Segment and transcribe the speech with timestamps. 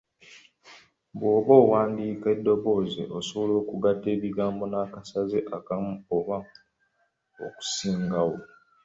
[1.17, 6.37] Bw’oba owandiika emboozi, osobola okugatta ebigambo n’akasaze akamu oba
[7.45, 8.35] okusingawo.